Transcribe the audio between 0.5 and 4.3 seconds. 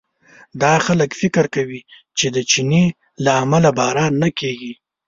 دا خلک فکر کوي چې د چیني له امله باران نه